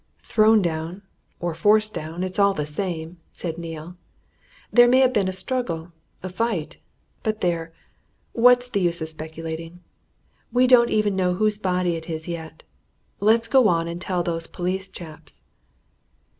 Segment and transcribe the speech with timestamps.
[0.23, 1.03] "Thrown down
[1.39, 3.97] or forced down it's all the same," said Neale.
[4.73, 5.91] "There may have been a struggle
[6.23, 6.77] a fight.
[7.21, 7.71] But there,
[8.33, 9.81] what's the use of speculating?
[10.51, 12.63] We don't even know whose body it is yet.
[13.19, 15.43] Let's get on and tell those police chaps."